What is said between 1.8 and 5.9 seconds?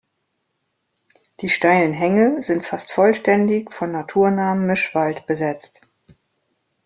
Hänge sind fast vollständig von naturnahem Mischwald besetzt.